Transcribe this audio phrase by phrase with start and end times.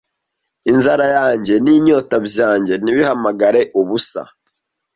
[0.71, 4.21] inzara yanjye n'inyota byanjye ntibihamagare ubusa